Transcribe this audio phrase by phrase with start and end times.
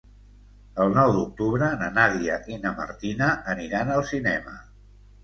[0.85, 4.57] El nou d'octubre na Nàdia i na Martina aniran al cinema.